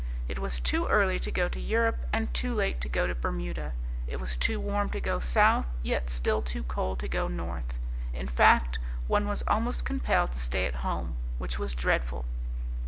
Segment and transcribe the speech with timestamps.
[0.27, 3.73] It was too early to go to Europe; and too late to go to Bermuda.
[4.07, 7.75] It was too warm to go south, and yet still too cold to go north.
[8.11, 12.25] In fact, one was almost compelled to stay at home which was dreadful.